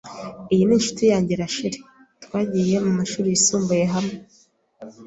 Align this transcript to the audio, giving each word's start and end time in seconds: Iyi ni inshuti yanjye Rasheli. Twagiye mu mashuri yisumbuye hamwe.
Iyi 0.53 0.63
ni 0.65 0.73
inshuti 0.77 1.03
yanjye 1.11 1.33
Rasheli. 1.41 1.79
Twagiye 2.23 2.75
mu 2.85 2.91
mashuri 2.99 3.27
yisumbuye 3.29 3.85
hamwe. 3.93 4.15